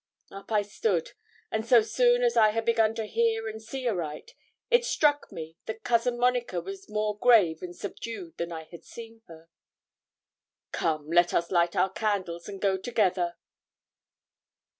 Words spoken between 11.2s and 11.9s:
us light